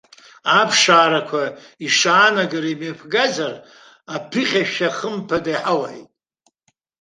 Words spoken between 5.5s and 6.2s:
иҳауеит.